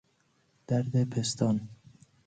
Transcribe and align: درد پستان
درد 0.67 0.95
پستان 1.09 1.69